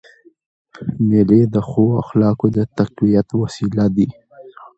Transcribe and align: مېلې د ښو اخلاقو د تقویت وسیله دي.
مېلې 1.07 1.41
د 1.53 1.55
ښو 1.67 1.85
اخلاقو 2.03 2.47
د 2.55 2.59
تقویت 2.77 3.27
وسیله 3.41 3.85
دي. 3.95 4.07